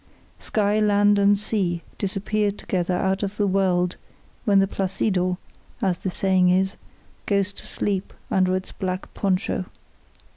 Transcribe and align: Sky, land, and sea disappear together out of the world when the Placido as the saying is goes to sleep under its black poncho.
Sky, 0.39 0.79
land, 0.79 1.19
and 1.19 1.37
sea 1.37 1.83
disappear 1.99 2.49
together 2.49 2.95
out 2.95 3.21
of 3.21 3.37
the 3.37 3.45
world 3.45 3.97
when 4.45 4.57
the 4.57 4.65
Placido 4.65 5.37
as 5.79 5.99
the 5.99 6.09
saying 6.09 6.49
is 6.49 6.75
goes 7.27 7.51
to 7.53 7.67
sleep 7.67 8.11
under 8.31 8.55
its 8.55 8.71
black 8.71 9.13
poncho. 9.13 9.65